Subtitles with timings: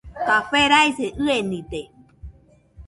[0.27, 1.81] Café raise ɨenide.